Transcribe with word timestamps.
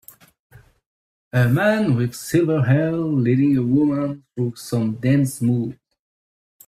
A 1.31 1.47
man 1.47 1.95
with 1.95 2.15
silver 2.15 2.63
hair 2.63 2.91
leading 2.93 3.55
a 3.55 3.61
woman 3.61 4.23
through 4.35 4.55
some 4.55 4.95
dance 4.95 5.43
moves. 5.43 5.77